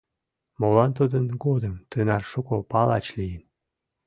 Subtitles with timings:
[0.59, 3.43] Молан тудын годым тынар шуко палач лийын?